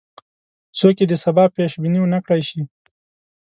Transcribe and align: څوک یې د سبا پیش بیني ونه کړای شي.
څوک 0.77 0.95
یې 1.01 1.05
د 1.09 1.13
سبا 1.23 1.43
پیش 1.55 1.71
بیني 1.81 1.99
ونه 2.01 2.19
کړای 2.25 2.41
شي. 2.49 2.61